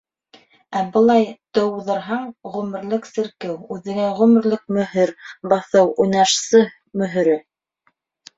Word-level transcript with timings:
Ә 0.77 0.79
былай... 0.93 1.25
тыуҙырһаң... 1.57 2.23
ғүмерлек 2.55 3.05
серкеү, 3.09 3.59
үҙеңә 3.77 4.09
ғүмерлек 4.21 4.65
мөһөр 4.79 5.13
баҫыу- 5.53 5.87
уйнашсы 6.07 6.65
мөһөрө... 7.05 7.39